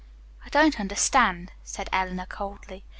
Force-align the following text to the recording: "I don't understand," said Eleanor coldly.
"I 0.43 0.49
don't 0.49 0.79
understand," 0.79 1.51
said 1.63 1.87
Eleanor 1.93 2.25
coldly. 2.25 2.83